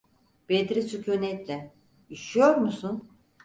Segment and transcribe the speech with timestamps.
[0.49, 1.73] Bedri sükûnetle:
[2.09, 3.09] "Üşüyor musun?"